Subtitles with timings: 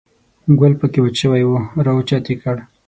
[0.59, 1.51] ګل په کې وچ شوی و،
[1.85, 2.55] را اوچت یې کړ.